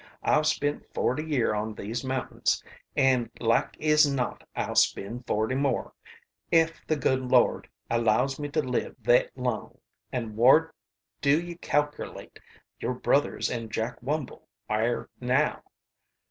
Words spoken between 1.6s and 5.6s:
these mountains, an' like ez not I'll spend forty